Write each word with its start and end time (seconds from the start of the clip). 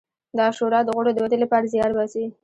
دا 0.37 0.47
شورا 0.57 0.79
د 0.85 0.89
غړو 0.97 1.11
د 1.13 1.17
ودې 1.23 1.37
لپاره 1.43 1.69
زیار 1.73 1.91
باسي. 1.97 2.25